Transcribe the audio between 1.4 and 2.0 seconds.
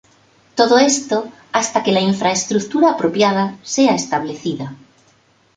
hasta que la